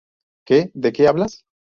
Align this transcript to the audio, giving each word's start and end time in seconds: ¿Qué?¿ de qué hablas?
¿Qué?¿ 0.47 0.71
de 0.73 0.91
qué 0.91 1.07
hablas? 1.07 1.45